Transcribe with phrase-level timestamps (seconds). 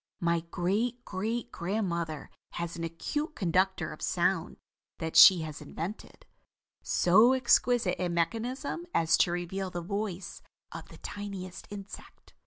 [0.19, 4.57] My great great grandmother has an acute conductor of sound
[4.97, 6.25] that she has invented,
[6.81, 10.41] so exquisite in mechanism as to reveal the voice
[10.71, 12.33] of the tiniest insect.